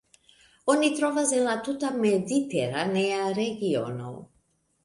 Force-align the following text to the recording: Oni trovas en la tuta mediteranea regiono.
Oni 0.73 0.87
trovas 0.99 1.33
en 1.39 1.43
la 1.49 1.53
tuta 1.69 1.93
mediteranea 2.05 3.21
regiono. 3.43 4.19